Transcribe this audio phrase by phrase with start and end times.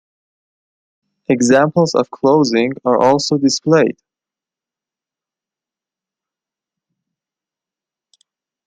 [1.27, 3.97] Examples of clothing are also displayed.